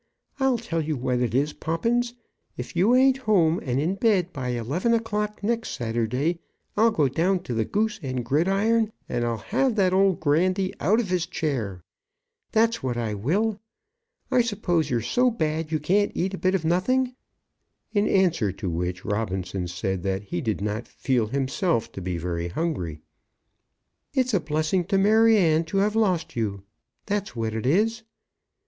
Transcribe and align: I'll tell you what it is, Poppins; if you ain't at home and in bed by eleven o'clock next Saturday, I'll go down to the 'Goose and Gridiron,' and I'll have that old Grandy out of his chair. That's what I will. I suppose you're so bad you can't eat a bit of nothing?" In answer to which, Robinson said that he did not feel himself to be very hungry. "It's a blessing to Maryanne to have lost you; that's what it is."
I'll 0.39 0.57
tell 0.57 0.81
you 0.81 0.97
what 0.97 1.19
it 1.19 1.35
is, 1.35 1.53
Poppins; 1.53 2.15
if 2.57 2.75
you 2.75 2.95
ain't 2.95 3.17
at 3.19 3.25
home 3.25 3.59
and 3.63 3.79
in 3.79 3.93
bed 3.93 4.33
by 4.33 4.47
eleven 4.47 4.95
o'clock 4.95 5.43
next 5.43 5.73
Saturday, 5.75 6.39
I'll 6.75 6.89
go 6.89 7.07
down 7.07 7.43
to 7.43 7.53
the 7.53 7.65
'Goose 7.65 7.99
and 8.01 8.25
Gridiron,' 8.25 8.91
and 9.07 9.23
I'll 9.23 9.37
have 9.53 9.75
that 9.75 9.93
old 9.93 10.19
Grandy 10.19 10.73
out 10.79 10.99
of 10.99 11.11
his 11.11 11.27
chair. 11.27 11.83
That's 12.51 12.81
what 12.81 12.97
I 12.97 13.13
will. 13.13 13.59
I 14.31 14.41
suppose 14.41 14.89
you're 14.89 15.01
so 15.03 15.29
bad 15.29 15.71
you 15.71 15.79
can't 15.79 16.11
eat 16.15 16.33
a 16.33 16.37
bit 16.39 16.55
of 16.55 16.65
nothing?" 16.65 17.13
In 17.93 18.07
answer 18.09 18.51
to 18.53 18.71
which, 18.71 19.05
Robinson 19.05 19.67
said 19.67 20.01
that 20.01 20.23
he 20.23 20.41
did 20.41 20.61
not 20.61 20.87
feel 20.87 21.27
himself 21.27 21.91
to 21.91 22.01
be 22.01 22.17
very 22.17 22.47
hungry. 22.47 23.03
"It's 24.15 24.33
a 24.33 24.39
blessing 24.39 24.83
to 24.85 24.97
Maryanne 24.97 25.63
to 25.65 25.77
have 25.77 25.95
lost 25.95 26.35
you; 26.35 26.63
that's 27.05 27.35
what 27.35 27.53
it 27.53 27.67
is." 27.67 28.01